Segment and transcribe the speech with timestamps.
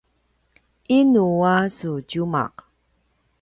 [0.97, 2.55] inu a su tjumaq?